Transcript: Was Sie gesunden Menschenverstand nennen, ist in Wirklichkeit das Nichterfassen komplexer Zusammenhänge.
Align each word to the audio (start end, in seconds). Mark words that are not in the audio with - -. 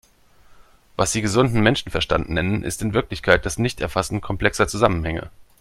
Was 0.95 1.11
Sie 1.11 1.21
gesunden 1.21 1.61
Menschenverstand 1.61 2.27
nennen, 2.27 2.63
ist 2.63 2.81
in 2.81 2.95
Wirklichkeit 2.95 3.45
das 3.45 3.59
Nichterfassen 3.59 4.19
komplexer 4.19 4.67
Zusammenhänge. 4.67 5.29